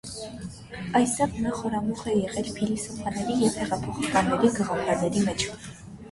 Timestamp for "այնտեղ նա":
0.99-1.49